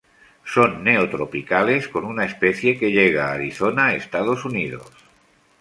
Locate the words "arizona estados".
3.33-4.45